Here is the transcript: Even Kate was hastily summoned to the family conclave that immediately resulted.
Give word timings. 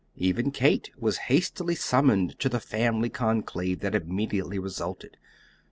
Even 0.15 0.49
Kate 0.49 0.89
was 0.97 1.17
hastily 1.29 1.75
summoned 1.75 2.39
to 2.39 2.49
the 2.49 2.59
family 2.59 3.07
conclave 3.07 3.81
that 3.81 3.93
immediately 3.93 4.57
resulted. 4.57 5.15